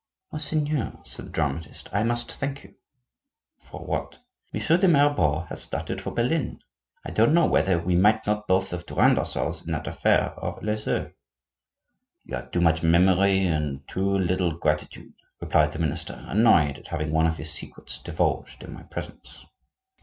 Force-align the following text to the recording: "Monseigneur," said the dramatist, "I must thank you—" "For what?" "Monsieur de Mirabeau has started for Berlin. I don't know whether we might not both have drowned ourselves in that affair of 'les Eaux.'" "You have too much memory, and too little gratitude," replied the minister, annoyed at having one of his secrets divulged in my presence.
"Monseigneur," 0.31 0.93
said 1.05 1.25
the 1.27 1.29
dramatist, 1.29 1.87
"I 1.93 2.03
must 2.03 2.31
thank 2.31 2.63
you—" 2.63 2.73
"For 3.59 3.85
what?" 3.85 4.17
"Monsieur 4.51 4.77
de 4.77 4.87
Mirabeau 4.87 5.41
has 5.41 5.61
started 5.61 6.01
for 6.01 6.09
Berlin. 6.09 6.57
I 7.05 7.11
don't 7.11 7.35
know 7.35 7.45
whether 7.45 7.77
we 7.79 7.93
might 7.95 8.25
not 8.25 8.47
both 8.47 8.71
have 8.71 8.87
drowned 8.87 9.19
ourselves 9.19 9.61
in 9.61 9.73
that 9.73 9.85
affair 9.85 10.29
of 10.39 10.63
'les 10.63 10.87
Eaux.'" 10.87 11.11
"You 12.23 12.33
have 12.35 12.49
too 12.49 12.61
much 12.61 12.81
memory, 12.81 13.45
and 13.45 13.87
too 13.87 14.17
little 14.17 14.57
gratitude," 14.57 15.13
replied 15.39 15.71
the 15.73 15.77
minister, 15.77 16.19
annoyed 16.25 16.79
at 16.79 16.87
having 16.87 17.11
one 17.11 17.27
of 17.27 17.37
his 17.37 17.51
secrets 17.53 17.99
divulged 17.99 18.63
in 18.63 18.73
my 18.73 18.81
presence. 18.81 19.45